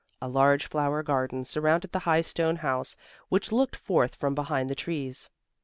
[0.19, 2.97] A large flower garden surrounded the high stone house,
[3.29, 5.29] which looked forth from behind the trees.